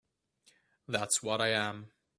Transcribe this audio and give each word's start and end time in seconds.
That's 0.87 1.21
what 1.21 1.41
I 1.41 1.49
am. 1.49 1.91